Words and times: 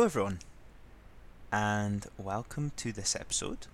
Hello, 0.00 0.06
everyone, 0.06 0.38
and 1.52 2.06
welcome 2.16 2.72
to 2.76 2.90
this 2.90 3.14
episode 3.14 3.66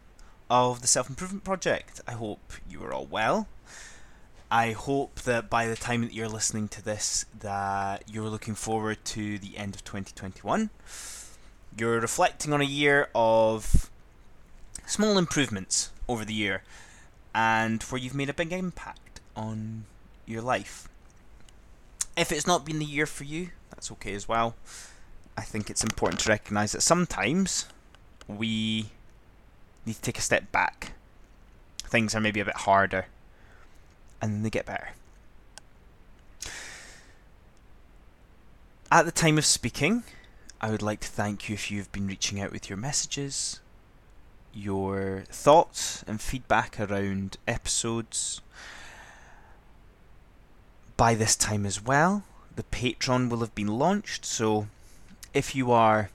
of 0.51 0.81
the 0.83 0.89
Self 0.89 1.09
Improvement 1.09 1.45
Project. 1.45 2.01
I 2.05 2.15
hope 2.15 2.53
you 2.69 2.83
are 2.83 2.93
all 2.93 3.07
well. 3.07 3.47
I 4.51 4.73
hope 4.73 5.21
that 5.21 5.49
by 5.49 5.69
the 5.69 5.77
time 5.77 6.01
that 6.01 6.13
you're 6.13 6.27
listening 6.27 6.67
to 6.71 6.85
this, 6.85 7.27
that 7.39 8.03
you're 8.11 8.29
looking 8.29 8.57
forward 8.57 9.05
to 9.05 9.39
the 9.39 9.57
end 9.57 9.77
of 9.77 9.85
2021. 9.85 10.71
You're 11.79 12.01
reflecting 12.01 12.53
on 12.53 12.61
a 12.61 12.65
year 12.65 13.09
of 13.15 13.89
small 14.85 15.19
improvements 15.19 15.93
over 16.09 16.25
the 16.25 16.35
year, 16.35 16.65
and 17.37 17.81
where 17.85 18.01
you've 18.01 18.17
made 18.17 18.31
a 18.31 18.35
big 18.35 18.53
impact 18.53 19.21
on 19.37 19.85
your 20.27 20.43
life. 20.43 20.89
If 22.17 22.33
it's 22.33 22.49
not 22.49 22.67
been 22.67 22.81
the 22.81 22.85
year 22.85 23.07
for 23.07 23.23
you, 23.23 23.51
that's 23.71 23.93
okay 23.93 24.15
as 24.15 24.27
well. 24.27 24.57
I 25.37 25.43
think 25.43 25.71
it's 25.71 25.85
important 25.85 26.21
to 26.21 26.31
recognise 26.31 26.73
that 26.73 26.81
sometimes 26.83 27.67
we 28.27 28.91
need 29.85 29.95
to 29.95 30.01
take 30.01 30.19
a 30.19 30.23
step 30.23 30.51
back. 30.51 30.93
Things 31.85 32.15
are 32.15 32.21
maybe 32.21 32.41
a 32.41 32.45
bit 32.45 32.57
harder, 32.57 33.07
and 34.21 34.33
then 34.33 34.43
they 34.43 34.51
get 34.51 34.67
better. 34.67 34.91
At 38.91 39.05
the 39.05 39.13
time 39.13 39.37
of 39.37 39.45
speaking, 39.45 40.05
I 40.61 40.71
would 40.71 40.83
like 40.83 41.01
to 41.01 41.09
thank 41.09 41.49
you 41.49 41.55
if 41.55 41.71
you've 41.71 41.93
been 41.93 42.07
reaching 42.07 42.41
out 42.41 42.53
with 42.53 42.71
your 42.71 42.77
messages, 42.77 43.61
your 44.55 45.25
thoughts 45.29 46.03
and 46.07 46.21
feedback 46.21 46.81
around 46.81 47.37
episodes. 47.47 48.41
By 50.97 51.15
this 51.15 51.37
time 51.37 51.67
as 51.67 51.85
well, 51.85 52.25
the 52.55 52.63
Patreon 52.63 53.29
will 53.29 53.41
have 53.41 53.55
been 53.55 53.79
launched, 53.79 54.25
so 54.25 54.69
if 55.37 55.55
you 55.55 55.71
are 55.71 56.09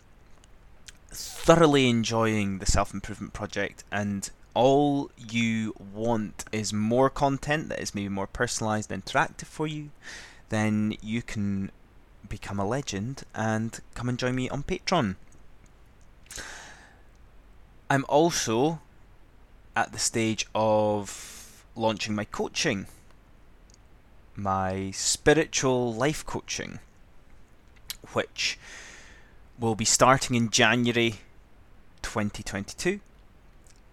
thoroughly 1.12 1.88
enjoying 1.88 2.58
the 2.58 2.66
self 2.66 2.92
improvement 2.92 3.34
project 3.34 3.84
and 3.92 4.32
all 4.56 5.12
you 5.16 5.76
want 5.94 6.44
is 6.52 6.74
more 6.74 7.08
content 7.08 7.70
that 7.70 7.80
is 7.80 7.94
maybe 7.94 8.10
more 8.10 8.26
personalized 8.26 8.92
and 8.92 9.06
interactive 9.06 9.46
for 9.46 9.68
you, 9.68 9.92
then 10.50 10.96
you 11.04 11.22
can 11.22 11.70
become 12.28 12.60
a 12.60 12.66
legend 12.66 13.24
and 13.36 13.80
come 13.94 14.10
and 14.10 14.18
join 14.18 14.34
me 14.34 14.50
on 14.50 14.64
Patreon. 14.64 15.16
I'm 17.92 18.06
also 18.10 18.80
at 19.76 19.92
the 19.94 20.00
stage 20.00 20.48
of 20.56 21.64
launching 21.76 22.16
my 22.16 22.26
coaching, 22.26 22.88
my 24.36 24.90
spiritual 24.92 25.94
life 25.94 26.26
coaching, 26.26 26.80
which 28.14 28.58
will 29.62 29.76
be 29.76 29.86
starting 29.86 30.36
in 30.36 30.50
January 30.50 31.20
2022. 32.02 33.00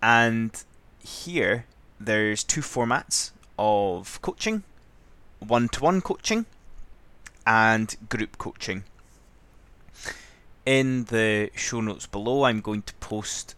And 0.02 0.64
here 0.98 1.66
there's 2.00 2.42
two 2.42 2.62
formats 2.62 3.33
of 3.58 4.20
coaching 4.22 4.62
one 5.41 5.69
to 5.69 5.80
one 5.80 6.00
coaching 6.00 6.47
and 7.47 7.94
group 8.08 8.38
coaching. 8.38 8.84
In 10.64 11.05
the 11.05 11.50
show 11.55 11.80
notes 11.80 12.06
below, 12.06 12.44
I'm 12.44 12.60
going 12.60 12.82
to 12.82 12.94
post 12.94 13.55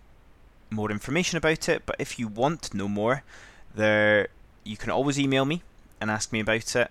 more 0.68 0.90
information 0.90 1.38
about 1.38 1.68
it, 1.68 1.82
but 1.86 1.96
if 1.98 2.18
you 2.18 2.28
want 2.28 2.62
to 2.62 2.76
know 2.76 2.88
more, 2.88 3.22
there 3.74 4.28
you 4.64 4.76
can 4.76 4.90
always 4.90 5.18
email 5.18 5.44
me 5.44 5.62
and 6.00 6.10
ask 6.10 6.32
me 6.32 6.40
about 6.40 6.76
it, 6.76 6.90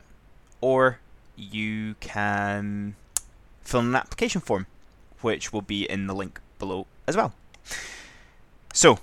or 0.60 1.00
you 1.36 1.96
can 2.00 2.96
fill 3.62 3.82
in 3.82 3.88
an 3.88 3.96
application 3.96 4.42
form 4.42 4.66
which 5.22 5.52
will 5.52 5.62
be 5.62 5.90
in 5.90 6.08
the 6.08 6.16
link 6.16 6.40
below 6.58 6.88
as 7.08 7.16
well. 7.16 7.34
So, 8.74 9.00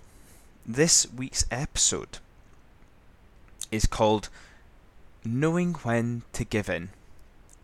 this 0.65 1.07
week's 1.13 1.45
episode 1.51 2.19
is 3.71 3.87
called 3.87 4.29
Knowing 5.25 5.75
When 5.75 6.23
to 6.33 6.45
Give 6.45 6.69
In 6.69 6.91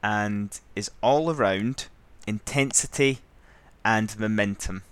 and 0.02 0.58
is 0.74 0.90
all 1.00 1.30
around 1.30 1.86
intensity 2.26 3.20
and 3.84 4.18
momentum. 4.18 4.82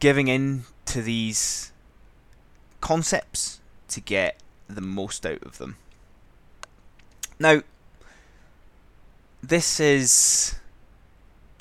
Giving 0.00 0.28
in 0.28 0.64
to 0.86 1.02
these 1.02 1.72
concepts 2.80 3.60
to 3.88 4.00
get 4.00 4.40
the 4.68 4.80
most 4.80 5.26
out 5.26 5.42
of 5.42 5.58
them. 5.58 5.76
Now, 7.38 7.62
this 9.42 9.80
is 9.80 10.57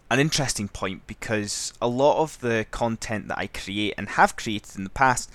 an 0.10 0.20
interesting 0.20 0.68
point 0.68 1.06
because 1.08 1.74
a 1.82 1.88
lot 1.88 2.22
of 2.22 2.40
the 2.40 2.66
content 2.72 3.28
that 3.28 3.38
I 3.38 3.48
create 3.48 3.94
and 3.98 4.10
have 4.10 4.36
created 4.36 4.78
in 4.78 4.84
the 4.84 4.90
past 4.90 5.30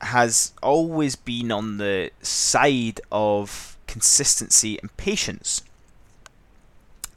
has 0.00 0.52
always 0.62 1.16
been 1.16 1.52
on 1.52 1.76
the 1.76 2.10
side 2.22 3.00
of 3.12 3.76
consistency 3.86 4.78
and 4.80 4.96
patience. 4.96 5.62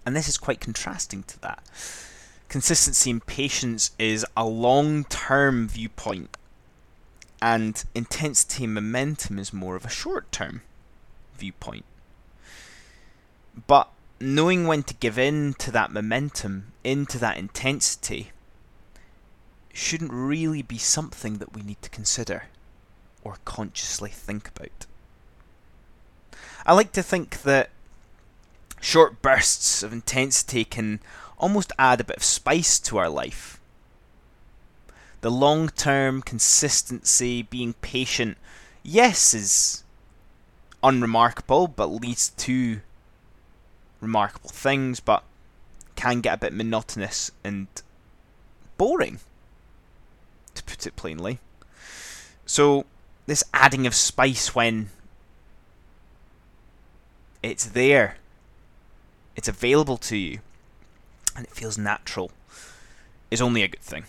And 0.05 0.15
this 0.15 0.27
is 0.27 0.37
quite 0.37 0.59
contrasting 0.59 1.23
to 1.23 1.39
that. 1.41 1.63
Consistency 2.49 3.09
and 3.09 3.25
patience 3.25 3.91
is 3.97 4.25
a 4.35 4.45
long 4.45 5.05
term 5.05 5.67
viewpoint, 5.67 6.37
and 7.41 7.83
intensity 7.95 8.65
and 8.65 8.73
momentum 8.73 9.39
is 9.39 9.53
more 9.53 9.75
of 9.75 9.85
a 9.85 9.89
short 9.89 10.31
term 10.31 10.61
viewpoint. 11.37 11.85
But 13.65 13.89
knowing 14.23 14.65
when 14.65 14.83
to 14.83 14.93
give 14.95 15.17
in 15.17 15.53
to 15.55 15.71
that 15.71 15.91
momentum, 15.91 16.71
into 16.83 17.17
that 17.19 17.37
intensity, 17.37 18.31
shouldn't 19.73 20.13
really 20.13 20.61
be 20.61 20.77
something 20.77 21.37
that 21.39 21.53
we 21.53 21.61
need 21.61 21.81
to 21.81 21.89
consider 21.89 22.43
or 23.23 23.37
consciously 23.45 24.09
think 24.09 24.47
about. 24.49 24.85
I 26.65 26.73
like 26.73 26.91
to 26.93 27.03
think 27.03 27.41
that 27.41 27.69
short 28.79 29.21
bursts 29.21 29.83
of 29.83 29.91
intensity 29.91 30.63
can 30.63 30.99
almost 31.37 31.71
add 31.77 31.99
a 31.99 32.05
bit 32.05 32.17
of 32.17 32.23
spice 32.23 32.79
to 32.79 32.97
our 32.97 33.09
life. 33.09 33.59
The 35.21 35.31
long 35.31 35.69
term 35.69 36.21
consistency, 36.21 37.41
being 37.43 37.73
patient, 37.73 38.37
yes, 38.83 39.33
is 39.33 39.83
unremarkable, 40.83 41.67
but 41.67 41.87
leads 41.87 42.29
to 42.29 42.81
remarkable 44.03 44.49
things, 44.49 44.99
but 44.99 45.23
can 45.95 46.21
get 46.21 46.35
a 46.35 46.37
bit 46.37 46.53
monotonous 46.53 47.31
and 47.43 47.67
boring, 48.77 49.19
to 50.53 50.63
put 50.63 50.85
it 50.85 50.95
plainly. 50.95 51.39
So, 52.45 52.85
this 53.25 53.43
adding 53.53 53.87
of 53.87 53.95
spice 53.95 54.53
when 54.53 54.89
it's 57.41 57.65
there, 57.65 58.17
it's 59.35 59.47
available 59.47 59.97
to 59.97 60.17
you, 60.17 60.39
and 61.35 61.45
it 61.45 61.51
feels 61.51 61.77
natural, 61.77 62.31
is 63.31 63.41
only 63.41 63.63
a 63.63 63.67
good 63.67 63.81
thing. 63.81 64.05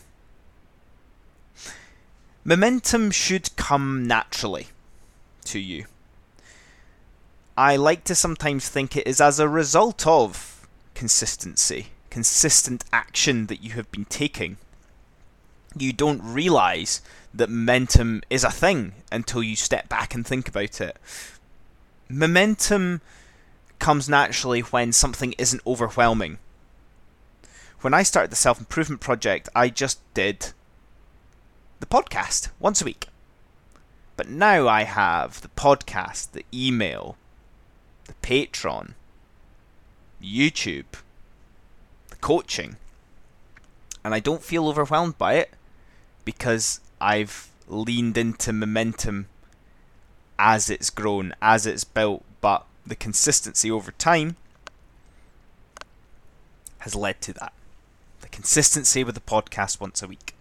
Momentum 2.45 3.11
should 3.11 3.57
come 3.57 4.07
naturally 4.07 4.67
to 5.47 5.59
you. 5.59 5.87
I 7.57 7.77
like 7.77 8.03
to 8.05 8.17
sometimes 8.17 8.69
think 8.69 8.97
it 8.97 9.07
is 9.07 9.21
as 9.21 9.39
a 9.39 9.49
result 9.49 10.09
of 10.09 10.67
consistency, 10.95 11.89
consistent 12.11 12.83
action 12.93 13.47
that 13.47 13.63
you 13.63 13.75
have 13.75 13.91
been 13.93 14.07
taking. 14.07 14.57
You 15.77 15.93
don't 15.93 16.21
realize 16.21 17.01
that 17.33 17.49
momentum 17.49 18.23
is 18.29 18.43
a 18.43 18.51
thing 18.51 18.95
until 19.13 19.41
you 19.41 19.55
step 19.55 19.89
back 19.89 20.15
and 20.15 20.27
think 20.27 20.49
about 20.49 20.81
it. 20.81 20.97
Momentum 22.09 23.01
comes 23.79 24.09
naturally 24.09 24.61
when 24.61 24.93
something 24.93 25.33
isn't 25.39 25.63
overwhelming. 25.65 26.39
When 27.83 27.95
I 27.95 28.03
started 28.03 28.33
the 28.33 28.37
self 28.37 28.59
improvement 28.59 29.01
project, 29.01 29.49
I 29.55 29.69
just 29.69 30.01
did 30.13 30.53
the 31.79 31.87
podcast 31.87 32.49
once 32.59 32.83
a 32.83 32.85
week. 32.85 33.07
But 34.17 34.29
now 34.29 34.67
I 34.67 34.83
have 34.83 35.41
the 35.41 35.49
podcast, 35.49 36.33
the 36.33 36.45
email, 36.53 37.17
the 38.05 38.15
Patreon, 38.23 38.95
YouTube, 40.23 40.85
the 42.11 42.17
coaching, 42.17 42.77
and 44.05 44.15
I 44.15 44.21
don't 44.21 44.43
feel 44.43 44.69
overwhelmed 44.69 45.19
by 45.19 45.35
it 45.35 45.51
because 46.25 46.81
I've 47.01 47.49
leaned 47.69 48.19
into 48.19 48.53
momentum 48.53 49.27
as 50.39 50.69
it's 50.69 50.91
grown, 50.91 51.35
as 51.41 51.67
it's 51.67 51.85
built, 51.85 52.25
but 52.41 52.67
the 52.87 52.97
consistency 52.97 53.71
over 53.71 53.93
time 53.93 54.37
has 56.79 56.95
led 56.95 57.21
to 57.23 57.33
that. 57.35 57.53
The 58.21 58.29
consistency 58.29 59.05
with 59.05 59.15
the 59.15 59.21
podcast 59.21 59.81
once 59.81 60.03
a 60.03 60.07
week. 60.07 60.35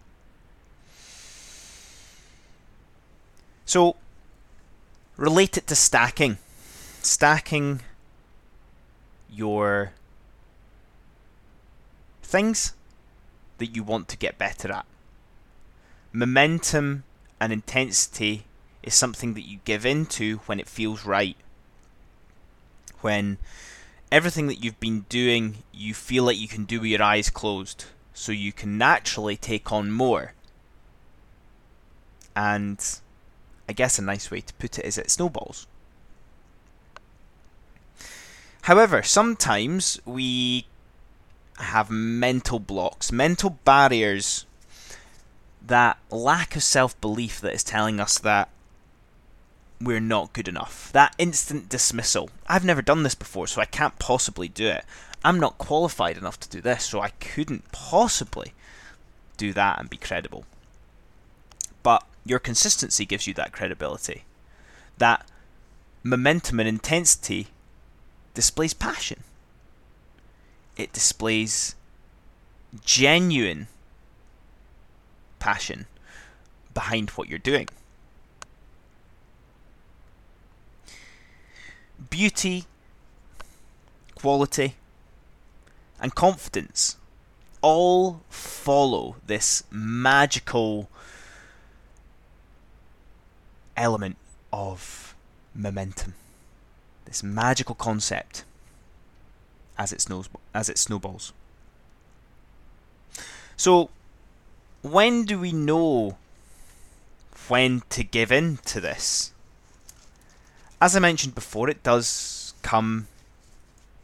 So, 3.65 3.95
relate 5.15 5.57
it 5.57 5.67
to 5.67 5.75
stacking 5.75 6.37
stacking 7.05 7.81
your 9.29 9.93
things 12.21 12.73
that 13.57 13.75
you 13.75 13.83
want 13.83 14.07
to 14.09 14.17
get 14.17 14.37
better 14.37 14.71
at. 14.71 14.85
Momentum 16.11 17.03
and 17.39 17.53
intensity 17.53 18.45
is 18.81 18.93
something 18.93 19.33
that 19.33 19.47
you 19.47 19.59
give 19.65 19.85
into 19.85 20.37
when 20.45 20.59
it 20.59 20.67
feels 20.67 21.05
right. 21.05 21.37
When 23.01 23.37
everything 24.11 24.47
that 24.47 24.63
you've 24.63 24.79
been 24.79 25.05
doing, 25.09 25.63
you 25.71 25.93
feel 25.93 26.23
like 26.23 26.37
you 26.37 26.47
can 26.47 26.65
do 26.65 26.81
with 26.81 26.89
your 26.89 27.01
eyes 27.01 27.29
closed. 27.29 27.85
So 28.13 28.31
you 28.31 28.51
can 28.53 28.77
naturally 28.77 29.35
take 29.35 29.71
on 29.71 29.91
more. 29.91 30.33
And 32.35 32.79
I 33.67 33.73
guess 33.73 33.97
a 33.97 34.03
nice 34.03 34.29
way 34.29 34.41
to 34.41 34.53
put 34.55 34.77
it 34.77 34.85
is 34.85 34.97
it 34.97 35.09
snowballs. 35.09 35.67
However, 38.63 39.03
sometimes 39.03 39.99
we 40.05 40.67
have 41.57 41.89
mental 41.89 42.59
blocks, 42.59 43.11
mental 43.11 43.59
barriers, 43.65 44.45
that 45.61 45.97
lack 46.09 46.55
of 46.55 46.63
self 46.63 46.99
belief 47.01 47.41
that 47.41 47.53
is 47.53 47.63
telling 47.63 47.99
us 47.99 48.17
that 48.19 48.49
we're 49.81 49.99
not 49.99 50.31
good 50.31 50.47
enough. 50.47 50.91
That 50.93 51.13
instant 51.17 51.67
dismissal. 51.67 52.29
I've 52.47 52.63
never 52.63 52.81
done 52.81 53.03
this 53.03 53.15
before, 53.15 53.47
so 53.47 53.59
I 53.59 53.65
can't 53.65 53.99
possibly 53.99 54.47
do 54.47 54.67
it. 54.67 54.85
I'm 55.25 55.41
not 55.41 55.57
qualified 55.57 56.17
enough 56.17 56.39
to 56.39 56.49
do 56.49 56.61
this, 56.61 56.85
so 56.85 57.01
I 57.01 57.09
couldn't 57.09 57.69
possibly 57.73 58.53
do 59.35 59.51
that 59.53 59.79
and 59.79 59.89
be 59.89 59.97
credible. 59.97 60.45
But 61.81 62.05
your 62.25 62.39
consistency 62.39 63.05
gives 63.05 63.27
you 63.27 63.33
that 63.33 63.51
credibility. 63.51 64.23
That 64.99 65.27
momentum 66.01 66.61
and 66.61 66.69
intensity 66.69 67.47
displays 68.33 68.73
passion. 68.73 69.23
It 70.75 70.91
displays 70.93 71.75
genuine 72.83 73.67
passion 75.39 75.85
behind 76.73 77.11
what 77.11 77.29
you're 77.29 77.39
doing. 77.39 77.67
Beauty, 82.09 82.65
quality, 84.15 84.75
and 85.99 86.15
confidence 86.15 86.97
all 87.61 88.21
follow 88.29 89.15
this 89.25 89.63
magical 89.71 90.89
element 93.77 94.17
of 94.51 95.15
momentum. 95.55 96.13
This 97.05 97.23
magical 97.23 97.75
concept 97.75 98.43
as 99.77 99.91
it 99.91 100.01
snows 100.01 100.29
as 100.53 100.69
it 100.69 100.77
snowballs. 100.77 101.33
So 103.55 103.89
when 104.81 105.25
do 105.25 105.39
we 105.39 105.51
know 105.51 106.17
when 107.47 107.81
to 107.89 108.03
give 108.03 108.31
in 108.31 108.57
to 108.65 108.79
this? 108.79 109.31
As 110.81 110.95
I 110.95 110.99
mentioned 110.99 111.35
before, 111.35 111.69
it 111.69 111.83
does 111.83 112.53
come 112.61 113.07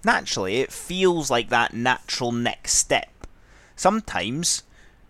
naturally. 0.04 0.58
It 0.58 0.72
feels 0.72 1.30
like 1.30 1.50
that 1.50 1.74
natural 1.74 2.32
next 2.32 2.74
step. 2.74 3.28
Sometimes, 3.76 4.64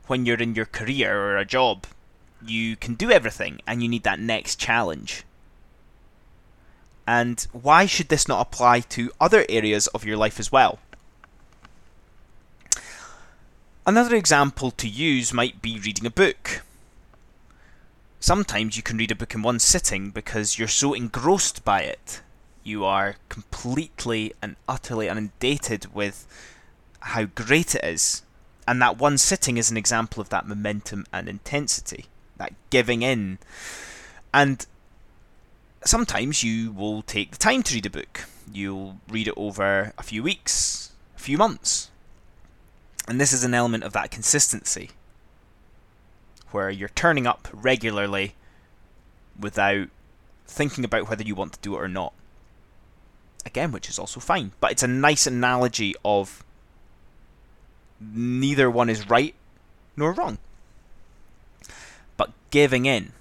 when 0.07 0.25
you're 0.25 0.41
in 0.41 0.55
your 0.55 0.65
career 0.65 1.15
or 1.15 1.37
a 1.37 1.45
job, 1.45 1.85
you 2.45 2.75
can 2.75 2.95
do 2.95 3.11
everything 3.11 3.61
and 3.67 3.83
you 3.83 3.89
need 3.89 4.03
that 4.03 4.19
next 4.19 4.55
challenge. 4.59 5.23
And 7.09 7.47
why 7.53 7.87
should 7.87 8.09
this 8.09 8.27
not 8.27 8.39
apply 8.39 8.81
to 8.81 9.11
other 9.19 9.43
areas 9.49 9.87
of 9.87 10.05
your 10.05 10.15
life 10.15 10.39
as 10.39 10.51
well? 10.51 10.77
Another 13.87 14.15
example 14.15 14.69
to 14.69 14.87
use 14.87 15.33
might 15.33 15.59
be 15.59 15.79
reading 15.79 16.05
a 16.05 16.11
book. 16.11 16.61
Sometimes 18.19 18.77
you 18.77 18.83
can 18.83 18.97
read 18.97 19.09
a 19.09 19.15
book 19.15 19.33
in 19.33 19.41
one 19.41 19.57
sitting 19.57 20.11
because 20.11 20.59
you're 20.59 20.67
so 20.67 20.93
engrossed 20.93 21.65
by 21.65 21.81
it. 21.81 22.21
You 22.63 22.85
are 22.85 23.15
completely 23.27 24.35
and 24.39 24.55
utterly 24.67 25.07
inundated 25.07 25.91
with 25.91 26.27
how 26.99 27.23
great 27.23 27.73
it 27.73 27.83
is. 27.83 28.21
And 28.67 28.79
that 28.83 28.99
one 28.99 29.17
sitting 29.17 29.57
is 29.57 29.71
an 29.71 29.77
example 29.77 30.21
of 30.21 30.29
that 30.29 30.47
momentum 30.47 31.07
and 31.11 31.27
intensity, 31.27 32.05
that 32.37 32.53
giving 32.69 33.01
in. 33.01 33.39
And 34.31 34.67
sometimes 35.85 36.43
you 36.43 36.71
will 36.71 37.01
take 37.01 37.31
the 37.31 37.37
time 37.37 37.63
to 37.63 37.75
read 37.75 37.85
a 37.85 37.89
book. 37.89 38.25
You'll 38.51 38.97
read 39.09 39.27
it 39.27 39.33
over 39.37 39.93
a 39.97 40.03
few 40.03 40.23
weeks, 40.23 40.91
a 41.15 41.19
few 41.19 41.37
months. 41.37 41.89
And 43.07 43.19
this 43.19 43.33
is 43.33 43.43
an 43.43 43.53
element 43.53 43.83
of 43.83 43.93
that 43.93 44.11
consistency, 44.11 44.91
where 46.51 46.69
you're 46.69 46.89
turning 46.89 47.25
up 47.25 47.47
regularly 47.51 48.35
without 49.39 49.87
thinking 50.45 50.83
about 50.83 51.09
whether 51.09 51.23
you 51.23 51.35
want 51.35 51.53
to 51.53 51.59
do 51.61 51.75
it 51.75 51.79
or 51.79 51.87
not. 51.87 52.13
Again, 53.45 53.71
which 53.71 53.89
is 53.89 53.97
also 53.97 54.19
fine. 54.19 54.51
But 54.59 54.71
it's 54.71 54.83
a 54.83 54.87
nice 54.87 55.25
analogy 55.25 55.95
of 56.03 56.43
neither 57.99 58.69
one 58.69 58.89
is 58.89 59.09
right 59.09 59.33
nor 59.95 60.11
wrong. 60.11 60.37
But 62.17 62.31
giving 62.51 62.85
in 62.85 63.13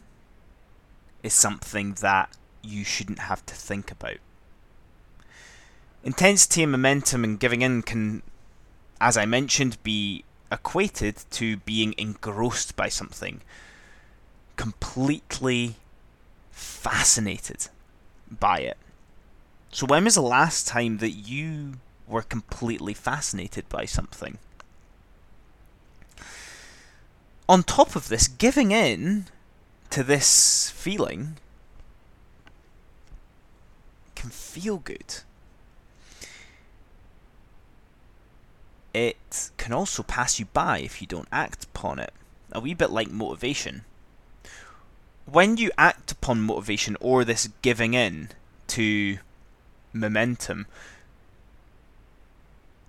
is 1.23 1.33
something 1.33 1.95
that 1.95 2.31
you 2.69 2.85
shouldn't 2.85 3.21
have 3.21 3.45
to 3.47 3.55
think 3.55 3.91
about. 3.91 4.19
Intensity 6.05 6.63
and 6.63 6.73
momentum 6.73 7.25
and 7.25 7.41
giving 7.41 7.63
in 7.63 7.83
can, 7.83 8.23
as 9.01 9.17
I 9.17 9.27
mentioned, 9.27 9.83
be 9.83 10.25
equated 10.51 11.25
to 11.31 11.59
being 11.59 11.95
engrossed 11.99 12.77
by 12.77 12.89
something, 12.89 13.41
completely 14.57 15.77
fascinated 16.51 17.69
by 18.31 18.61
it. 18.61 18.79
So, 19.71 19.87
when 19.87 20.05
was 20.05 20.15
the 20.15 20.23
last 20.23 20.67
time 20.67 20.99
that 20.99 21.11
you 21.11 21.75
were 22.07 22.23
completely 22.23 22.95
fascinated 22.95 23.69
by 23.69 23.85
something? 23.85 24.39
On 27.49 27.63
top 27.63 27.97
of 27.97 28.09
this, 28.09 28.29
giving 28.29 28.71
in 28.73 29.27
to 29.91 30.03
this 30.03 30.71
feeling 30.71 31.37
can 34.19 34.31
feel 34.31 34.79
good. 34.79 35.23
It 38.93 39.51
can 39.57 39.73
also 39.73 40.03
pass 40.03 40.41
you 40.41 40.47
by 40.47 40.81
if 40.81 41.01
you 41.01 41.07
don't 41.07 41.29
act 41.31 41.65
upon 41.65 42.01
it. 42.01 42.13
A 42.51 42.59
wee 42.59 42.75
bit 42.75 42.91
like 42.91 43.11
motivation. 43.11 43.85
When 45.25 45.57
you 45.57 45.71
act 45.79 46.11
upon 46.11 46.41
motivation 46.41 46.97
or 47.01 47.25
this 47.25 47.49
giving 47.63 47.95
in 47.95 48.31
to 48.69 49.19
momentum, 49.93 50.67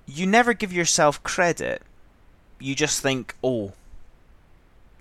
you 0.07 0.25
never 0.25 0.53
give 0.53 0.73
yourself 0.73 1.21
credit. 1.21 1.83
You 2.59 2.73
just 2.73 3.01
think, 3.01 3.35
oh, 3.43 3.73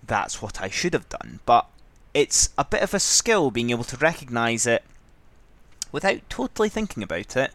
that's 0.06 0.42
what 0.42 0.60
I 0.60 0.68
should 0.68 0.92
have 0.92 1.08
done. 1.08 1.40
But 1.46 1.66
it's 2.12 2.50
a 2.58 2.66
bit 2.66 2.82
of 2.82 2.92
a 2.92 3.00
skill 3.00 3.50
being 3.50 3.70
able 3.70 3.84
to 3.84 3.96
recognize 3.96 4.66
it 4.66 4.82
without 5.92 6.28
totally 6.28 6.68
thinking 6.68 7.02
about 7.02 7.36
it 7.36 7.52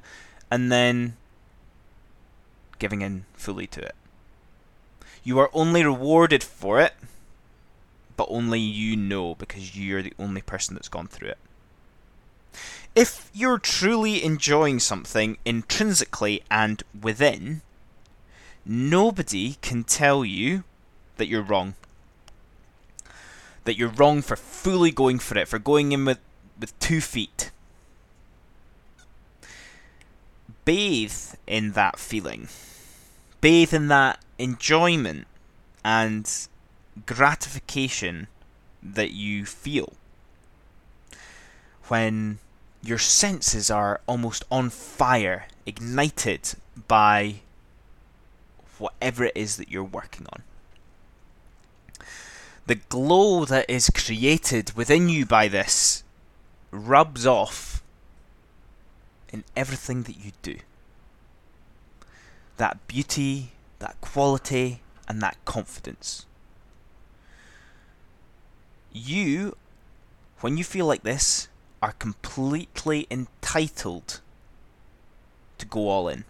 and 0.50 0.72
then 0.72 1.16
giving 2.80 3.02
in 3.02 3.26
fully 3.34 3.68
to 3.68 3.82
it. 3.82 3.96
You 5.24 5.40
are 5.40 5.50
only 5.54 5.84
rewarded 5.84 6.44
for 6.44 6.82
it, 6.82 6.94
but 8.18 8.28
only 8.30 8.60
you 8.60 8.96
know 8.96 9.36
because 9.36 9.78
you're 9.78 10.02
the 10.02 10.14
only 10.20 10.42
person 10.42 10.76
that's 10.76 10.90
gone 10.90 11.08
through 11.08 11.30
it. 11.30 11.38
If 12.96 13.32
you're 13.34 13.58
truly 13.58 14.24
enjoying 14.24 14.80
something 14.80 15.38
intrinsically 15.46 16.44
and 16.52 16.84
within, 17.00 17.62
nobody 18.66 19.58
can 19.62 19.84
tell 19.84 20.24
you 20.24 20.64
that 21.18 21.28
you're 21.28 21.42
wrong. 21.42 21.76
That 23.64 23.78
you're 23.78 23.90
wrong 23.90 24.22
for 24.22 24.36
fully 24.36 24.92
going 24.92 25.20
for 25.20 25.38
it, 25.38 25.48
for 25.48 25.58
going 25.58 25.92
in 25.94 26.06
with, 26.06 26.20
with 26.60 26.78
two 26.80 27.02
feet, 27.02 27.50
bathe 30.66 31.36
in 31.48 31.74
that 31.74 32.00
feeling, 32.00 32.48
bathe 33.42 33.74
in 33.74 33.88
that 33.90 34.20
enjoyment 34.38 35.28
and 35.84 36.48
gratification 37.06 38.28
that 38.82 39.12
you 39.12 39.46
feel 39.46 39.94
when 41.88 42.40
your 42.82 42.98
senses 42.98 43.70
are 43.72 44.02
almost 44.08 44.44
on 44.52 44.70
fire, 44.70 45.48
ignited 45.66 46.54
by 46.88 47.36
whatever 48.78 49.26
it 49.26 49.32
is 49.36 49.58
that 49.58 49.70
you're 49.70 49.84
working 49.84 50.28
on. 50.34 50.44
The 52.66 52.76
glow 52.76 53.46
that 53.46 53.70
is 53.70 53.90
created 53.90 54.74
within 54.74 55.10
you 55.10 55.26
by 55.26 55.48
this 55.48 56.04
rubs 56.72 57.28
off 57.28 57.83
in 59.34 59.44
everything 59.56 60.04
that 60.04 60.24
you 60.24 60.32
do. 60.42 60.58
That 62.58 62.88
beauty, 62.88 63.52
that 63.80 64.00
quality, 64.00 64.82
and 65.08 65.22
that 65.22 65.38
confidence. 65.44 66.26
You, 68.94 69.58
when 70.40 70.56
you 70.56 70.64
feel 70.64 70.86
like 70.86 71.04
this, 71.04 71.50
are 71.82 71.94
completely 71.94 73.08
entitled 73.12 74.22
to 75.58 75.66
go 75.66 75.90
all 75.90 76.08
in. 76.08 76.24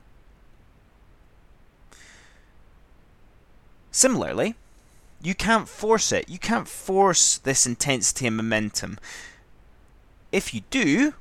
Similarly, 3.91 4.55
you 5.21 5.35
can't 5.35 5.69
force 5.69 6.11
it. 6.11 6.27
You 6.27 6.39
can't 6.39 6.67
force 6.67 7.37
this 7.37 7.67
intensity 7.67 8.25
and 8.25 8.35
momentum. 8.35 8.97
If 10.31 10.53
you 10.53 10.61
do, 10.71 11.13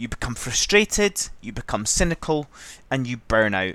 you 0.00 0.08
become 0.08 0.34
frustrated, 0.34 1.28
you 1.42 1.52
become 1.52 1.84
cynical, 1.84 2.48
and 2.90 3.06
you 3.06 3.18
burn 3.18 3.52
out. 3.52 3.74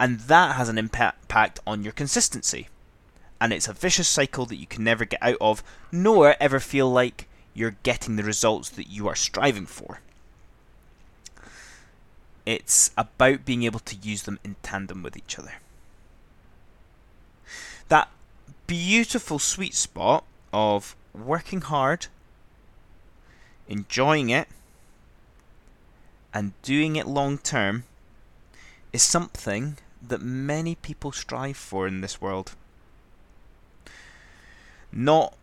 And 0.00 0.18
that 0.22 0.56
has 0.56 0.68
an 0.68 0.76
impact 0.76 1.60
on 1.64 1.84
your 1.84 1.92
consistency. 1.92 2.66
And 3.40 3.52
it's 3.52 3.68
a 3.68 3.72
vicious 3.72 4.08
cycle 4.08 4.44
that 4.46 4.56
you 4.56 4.66
can 4.66 4.82
never 4.82 5.04
get 5.04 5.22
out 5.22 5.36
of, 5.40 5.62
nor 5.92 6.34
ever 6.40 6.58
feel 6.58 6.90
like 6.90 7.28
you're 7.54 7.76
getting 7.84 8.16
the 8.16 8.24
results 8.24 8.70
that 8.70 8.88
you 8.88 9.06
are 9.06 9.14
striving 9.14 9.66
for. 9.66 10.00
It's 12.44 12.90
about 12.98 13.44
being 13.44 13.62
able 13.62 13.80
to 13.80 13.94
use 13.94 14.24
them 14.24 14.40
in 14.42 14.56
tandem 14.64 15.04
with 15.04 15.16
each 15.16 15.38
other. 15.38 15.54
That 17.88 18.08
beautiful 18.66 19.38
sweet 19.38 19.74
spot 19.74 20.24
of 20.52 20.96
working 21.14 21.60
hard, 21.60 22.08
enjoying 23.68 24.30
it, 24.30 24.48
and 26.32 26.52
doing 26.62 26.96
it 26.96 27.06
long 27.06 27.38
term 27.38 27.84
is 28.92 29.02
something 29.02 29.78
that 30.06 30.20
many 30.20 30.74
people 30.74 31.12
strive 31.12 31.56
for 31.56 31.86
in 31.86 32.00
this 32.00 32.20
world. 32.20 32.54
Not 34.92 35.34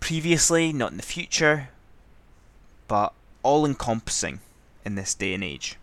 previously, 0.00 0.72
not 0.72 0.90
in 0.90 0.96
the 0.96 1.02
future, 1.02 1.68
but 2.88 3.12
all 3.42 3.64
encompassing 3.64 4.40
in 4.84 4.94
this 4.94 5.14
day 5.14 5.34
and 5.34 5.44
age. 5.44 5.76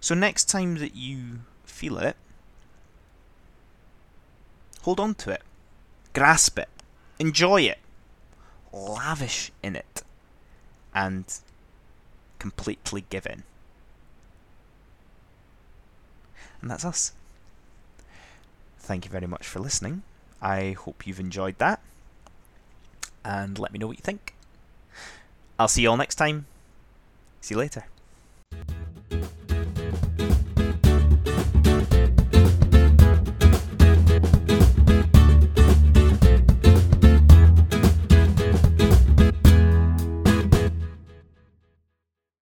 So, 0.00 0.14
next 0.14 0.44
time 0.44 0.76
that 0.76 0.94
you 0.94 1.40
feel 1.64 1.98
it, 1.98 2.16
hold 4.82 5.00
on 5.00 5.14
to 5.16 5.30
it, 5.30 5.42
grasp 6.12 6.58
it, 6.58 6.68
enjoy 7.18 7.62
it, 7.62 7.78
lavish 8.72 9.50
in 9.62 9.76
it, 9.76 10.02
and 10.94 11.24
completely 12.44 13.06
given. 13.08 13.42
And 16.60 16.70
that's 16.70 16.84
us. 16.84 17.12
Thank 18.78 19.06
you 19.06 19.10
very 19.10 19.26
much 19.26 19.46
for 19.46 19.60
listening. 19.60 20.02
I 20.42 20.72
hope 20.72 21.06
you've 21.06 21.20
enjoyed 21.20 21.56
that. 21.56 21.80
And 23.24 23.58
let 23.58 23.72
me 23.72 23.78
know 23.78 23.86
what 23.86 23.96
you 23.96 24.02
think. 24.02 24.34
I'll 25.58 25.68
see 25.68 25.80
you 25.80 25.88
all 25.88 25.96
next 25.96 26.16
time. 26.16 26.44
See 27.40 27.54
you 27.54 27.58
later. 27.58 27.86